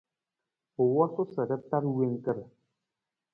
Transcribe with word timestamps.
U 0.83 0.83
wosu 0.93 1.21
sa 1.33 1.41
ra 1.49 1.57
taar 1.69 1.85
wangkar. 1.95 2.39